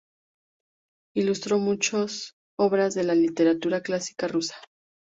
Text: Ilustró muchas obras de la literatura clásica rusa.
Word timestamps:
Ilustró 1.15 1.59
muchas 1.59 2.33
obras 2.57 2.95
de 2.95 3.03
la 3.03 3.13
literatura 3.13 3.81
clásica 3.83 4.27
rusa. 4.27 4.55